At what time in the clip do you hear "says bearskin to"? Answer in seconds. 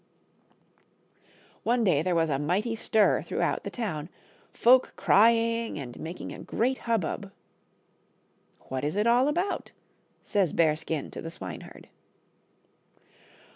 10.23-11.21